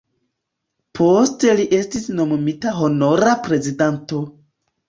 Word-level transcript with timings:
Poste 0.99 1.53
li 1.59 1.67
estis 1.79 2.09
nomumita 2.21 2.75
Honora 2.81 3.37
Prezidanto. 3.49 4.25